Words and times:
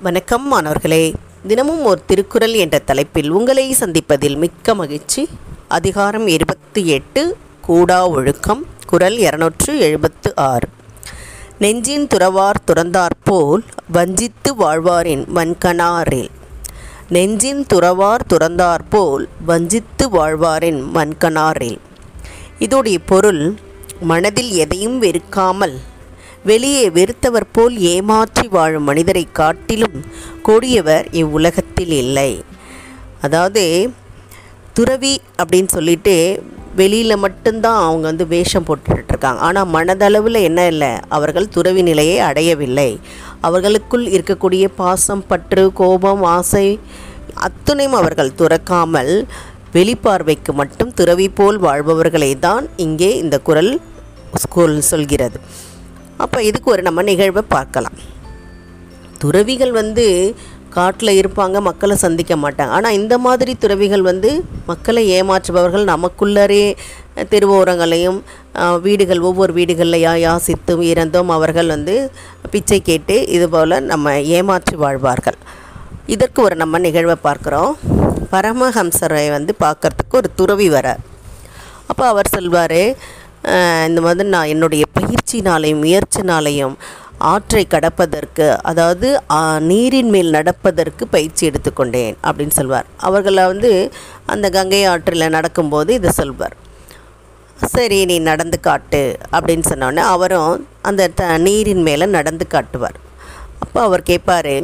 வணக்கம் 0.00 0.48
மாணவர்களே. 0.48 1.14
தினமும் 1.46 1.84
ஒரு 1.84 2.02
திருக்குறள் 2.06 2.52
என்ற 2.52 2.78
தலைப்பில் 2.78 3.30
உங்களை 3.30 3.72
சந்திப்பதில் 3.72 4.36
மிக்க 4.36 4.74
மகிழ்ச்சி. 4.74 5.28
அதிகாரம் 5.68 6.26
இருபத்தி 6.26 6.86
எட்டு 6.86 7.36
கூடா 7.60 8.08
ஒழுக்கம் 8.08 8.66
குரல் 8.86 9.18
இருநூற்று 9.18 9.78
எழுபத்து 9.78 10.32
ஆறு. 10.36 10.68
நெஞ்சின் 11.58 12.06
துறவார் 12.06 12.62
துறந்தாற்போல் 12.64 13.62
வஞ்சித்து 13.92 14.54
வாழ்வாரின் 14.54 15.24
வன்கணாரில். 15.34 16.28
நெஞ்சின் 17.08 17.66
துறவார் 17.74 18.26
துறந்தாற்போல் 18.28 19.28
வஞ்சித்து 19.46 20.08
வாழ்வாரின் 20.08 20.82
மண்கணாரில் 20.94 21.78
இதோடைய 22.58 22.96
பொருள் 23.06 23.56
மனதில் 24.00 24.50
எதையும் 24.50 24.98
வெறுக்காமல் 24.98 25.78
வெளியே 26.50 26.84
வெறுத்தவர் 26.96 27.52
போல் 27.56 27.74
ஏமாற்றி 27.92 28.46
வாழும் 28.54 28.86
மனிதரை 28.88 29.24
காட்டிலும் 29.38 29.98
கொடியவர் 30.48 31.06
இவ்வுலகத்தில் 31.20 31.94
இல்லை. 32.02 32.30
அதாவது 33.26 33.64
துறவி 34.76 35.14
அப்படின்னு 35.40 35.70
சொல்லிட்டு 35.76 36.14
வெளியில் 36.80 37.22
மட்டும்தான் 37.24 37.78
அவங்க 37.86 38.04
வந்து 38.10 38.24
வேஷம் 38.32 38.66
போட்டுட்ருக்காங்க 38.66 39.42
ஆனால் 39.46 39.70
மனதளவில் 39.76 40.38
என்ன 40.48 40.60
இல்லை. 40.72 40.92
அவர்கள் 41.16 41.52
துறவி 41.56 41.82
நிலையை 41.88 42.16
அடையவில்லை. 42.28 42.90
அவர்களுக்குள் 43.46 44.04
இருக்கக்கூடிய 44.16 44.64
பாசம் 44.80 45.24
பற்று 45.30 45.64
கோபம் 45.80 46.24
ஆசை 46.36 46.66
அத்துணையும் 47.46 47.98
அவர்கள் 48.00 48.36
துறக்காமல் 48.40 49.12
வெளிப்பார்வைக்கு 49.76 50.52
மட்டும் 50.60 50.92
துறவி 51.00 51.26
போல் 51.38 51.58
வாழ்பவர்களை 51.66 52.32
தான் 52.46 52.64
இங்கே 52.86 53.10
இந்த 53.24 53.36
குரல் 53.48 53.72
ஸ்கூல் 54.44 54.76
சொல்கிறது. 54.92 55.38
அப்போ 56.24 56.38
இதுக்கு 56.50 56.68
ஒரு 56.74 56.82
நம்ம 56.88 57.02
நிகழ்வை 57.10 57.42
பார்க்கலாம். 57.56 57.98
துறவிகள் 59.22 59.72
வந்து 59.80 60.06
காட்டில் 60.76 61.18
இருப்பாங்க 61.20 61.58
மக்களை 61.68 61.94
சந்திக்க 62.04 62.34
மாட்டாங்க. 62.42 62.72
ஆனால் 62.78 62.96
இந்த 63.00 63.14
மாதிரி 63.26 63.52
துறவிகள் 63.62 64.04
வந்து 64.08 64.30
மக்களை 64.70 65.02
ஏமாற்றுபவர்கள் 65.18 65.90
நமக்குள்ளரே 65.92 66.64
தெருவோரங்களையும் 67.32 68.18
வீடுகள் 68.86 69.24
ஒவ்வொரு 69.28 69.52
வீடுகள்லையா 69.58 70.12
யாசித்தும் 70.24 70.82
இறந்தும் 70.90 71.30
அவர்கள் 71.36 71.72
வந்து 71.74 71.94
பிச்சை 72.52 72.78
கேட்டு 72.88 73.16
இதுபோல் 73.36 73.76
நம்ம 73.92 74.14
ஏமாற்றி 74.38 74.76
வாழ்வார்கள். 74.84 75.38
இதற்கு 76.14 76.40
ஒரு 76.46 76.56
நம்ம 76.62 76.78
நிகழ்வை 76.86 77.16
பார்க்குறோம். 77.28 77.72
பரமஹம்சரை 78.34 79.24
வந்து 79.36 79.52
பார்க்கறதுக்கு 79.64 80.14
ஒரு 80.20 80.30
துறவி 80.40 80.68
வர 80.76 80.88
அப்போ 81.90 82.04
அவர் 82.12 82.34
சொல்வார் 82.36 82.80
இந்த 83.88 84.00
மாதிரி 84.06 84.28
நான் 84.36 84.52
என்னுடைய 84.54 84.84
பயிற்சினாலையும் 84.98 85.82
முயற்சினாலையும் 85.84 86.74
ஆற்றை 87.32 87.62
கடப்பதற்கு 87.74 88.46
அதாவது 88.70 89.08
நீரின் 89.70 90.10
மேல் 90.14 90.34
நடப்பதற்கு 90.36 91.04
பயிற்சி 91.14 91.42
எடுத்துக்கொண்டேன் 91.48 92.16
அப்படின்னு 92.28 92.54
சொல்வார். 92.58 92.88
அவர்களை 93.08 93.44
வந்து 93.52 93.70
அந்த 94.32 94.46
கங்கை 94.56 94.82
ஆற்றில் 94.92 95.34
நடக்கும்போது 95.36 95.90
இதை 95.98 96.12
சொல்வார். 96.20 96.56
சரி 97.74 97.98
நீ 98.10 98.16
நடந்து 98.30 98.58
காட்டு 98.66 99.02
அப்படின்னு 99.36 99.64
சொன்னோடனே 99.70 100.02
அவரும் 100.14 100.52
அந்த 100.90 101.08
த 101.20 101.24
நீரின் 101.46 101.82
மேலே 101.88 102.06
நடந்து 102.18 102.46
காட்டுவார். 102.54 102.98
அப்போ 103.64 103.78
அவர் 103.88 104.08
கேட்பார் 104.10 104.54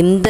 இந்த 0.00 0.28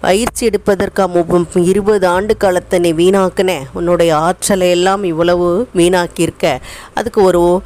பயிற்சி 0.00 0.46
எடுப்பதற்காக 0.46 1.12
முப்ப 1.12 1.60
இருபது 1.60 2.06
ஆண்டு 2.06 2.36
காலத்தை 2.36 2.78
நீ 2.78 2.92
வீணாக்குனே. 2.92 3.58
உன்னுடைய 3.72 4.16
ஆற்றலை 4.16 4.70
எல்லாம் 4.70 5.04
இவ்வளவு 5.04 5.68
வீணாக்கியிருக்க. 5.76 6.56
அதுக்கு 6.94 7.22
ஒரு 7.22 7.62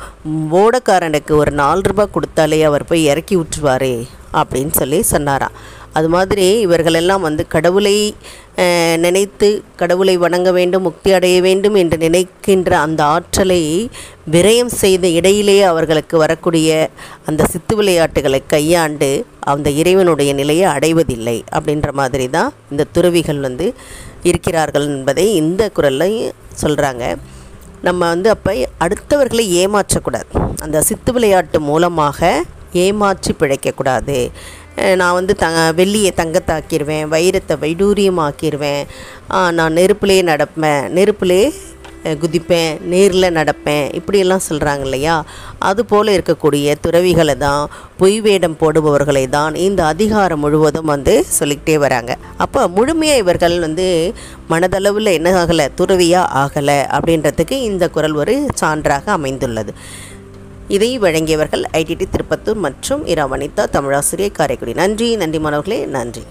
ஓடக்காரனுக்கு 0.52 1.32
ஒரு 1.32 1.50
நாலு 1.50 1.80
ரூபாய் 1.82 2.14
கொடுத்தாலே 2.14 2.62
அவர் 2.62 2.84
போய் 2.84 3.04
இறக்கி 3.04 3.36
விட்டுருவாரே. 3.36 4.06
அப்படின்னு 4.32 4.70
சொல்லி 4.70 5.02
சொன்னாராம் 5.02 5.52
அது 5.92 6.08
மாதிரி 6.08 6.60
இவர்களெல்லாம் 6.60 7.20
வந்து 7.20 7.46
கடவுளை 7.46 8.14
நினைத்து 8.96 9.62
கடவுளை 9.76 10.16
வணங்க 10.16 10.52
வேண்டும் 10.52 10.82
முக்தி 10.82 11.12
அடைய 11.12 11.40
வேண்டும் 11.40 11.74
என்று 11.74 11.96
நினைக்கின்ற 11.96 12.78
அந்த 12.78 13.04
ஆற்றலை 13.04 13.90
விரயம் 14.30 14.72
செய்த 14.74 15.08
இடையிலேயே 15.08 15.60
அவர்களுக்கு 15.60 16.18
வரக்கூடிய 16.18 16.90
அந்த 17.26 17.44
சித்து 17.44 17.76
விளையாட்டுகளை 17.76 18.42
கையாண்டு 18.46 19.26
அந்த 19.40 19.70
இறைவனுடைய 19.70 20.32
நிலையை 20.32 20.66
அடைவதில்லை 20.72 21.44
அப்படின்ற 21.52 21.90
மாதிரி 21.92 22.28
தான் 22.30 22.52
இந்த 22.70 22.86
துறவிகள் 22.92 23.40
வந்து 23.40 23.74
இருக்கிறார்கள் 24.22 24.86
என்பதை 24.86 25.34
இந்த 25.34 25.70
குரல்லையும் 25.76 26.32
சொல்கிறாங்க 26.62 27.16
நம்ம 27.82 28.08
வந்து 28.08 28.30
அப்போ 28.30 28.52
அடுத்தவர்களை 28.80 29.44
ஏமாற்றக்கூடாது. 29.62 30.30
அந்த 30.62 30.80
சித்து 30.80 31.12
விளையாட்டு 31.12 31.60
மூலமாக 31.60 32.44
ஏமாற்றி 32.84 33.34
பிழைக்கக்கூடாது. 33.40 34.18
நான் 35.00 35.16
வந்து 35.18 35.32
த 35.40 35.46
வெள்ளியை 35.78 36.10
தங்கத்தாக்கிடுவேன் 36.20 37.10
வைரத்தை 37.14 37.54
வைடூரியமாக்கிடுவேன் 37.64 38.84
நான் 39.58 39.76
நெருப்புலே 39.80 40.18
நடப்பேன் 40.30 40.84
நெருப்புலே 40.98 41.42
குதிப்பேன் 42.20 42.76
நேரில் 42.90 43.34
நடப்பேன் 43.38 43.86
இப்படியெல்லாம் 43.98 44.44
சொல்கிறாங்க 44.46 44.84
இல்லையா? 44.86 45.16
அதுபோல் 45.68 46.12
இருக்கக்கூடிய 46.14 46.74
துறவிகளை 46.84 47.34
தான் 47.44 47.62
பொய் 48.00 48.16
வேடம் 48.26 48.56
போடுபவர்களை 48.62 49.24
தான் 49.34 49.54
இந்த 49.66 49.80
அதிகாரம் 49.92 50.42
முழுவதும் 50.44 50.90
வந்து 50.92 51.14
சொல்லிக்கிட்டே 51.38 51.76
வராங்க. 51.84 52.14
அப்போ 52.44 52.62
முழுமையாக 52.76 53.22
இவர்கள் 53.24 53.56
வந்து 53.66 53.88
மனதளவில் 54.52 55.16
என்ன 55.18 55.34
ஆகலை? 55.42 55.66
துறவியாக 55.80 56.32
ஆகலை 56.44 56.78
அப்படின்றதுக்கு 56.98 57.58
இந்த 57.70 57.86
குரல் 57.96 58.16
ஒரு 58.22 58.36
சான்றாக 58.62 59.04
அமைந்துள்ளது. 59.18 59.74
இதை 60.76 60.88
வழங்கியவர்கள் 61.04 61.62
ஐடிடி 61.78 62.06
திருப்பத்தூர் 62.12 62.60
மற்றும் 62.64 63.02
இரா 63.12 63.24
வனிதா 63.32 63.64
தமிழாசிரியர் 63.76 64.36
காரைக்குடி. 64.38 64.72
நன்றி 64.80 65.08
நன்றி 65.22 65.38
மாணவர்களே 65.38 65.78
நன்றி. 65.96 66.22